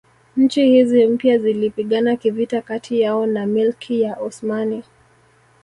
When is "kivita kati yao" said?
2.15-3.25